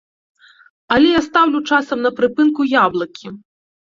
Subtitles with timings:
[0.95, 3.27] Але я стаўлю часам на прыпынку яблыкі.